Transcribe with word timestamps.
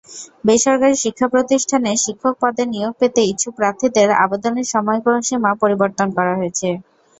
বেসরকারি 0.45 0.95
শিক্ষাপ্রতিষ্ঠানে 1.03 1.91
শিক্ষক 2.05 2.35
পদে 2.41 2.63
নিয়োগ 2.73 2.93
পেতে 2.99 3.21
ইচ্ছুক 3.25 3.53
প্রার্থীদের 3.59 4.09
আবেদনের 4.23 4.67
সময়সীমা 4.73 5.51
পরিবর্তন 5.61 6.07
করা 6.17 6.33
হয়েছে। 6.39 6.67